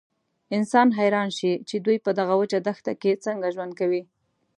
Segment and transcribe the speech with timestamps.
[0.57, 4.01] انسان حیران شي چې دوی په دغه وچه دښته کې څنګه ژوند کوي.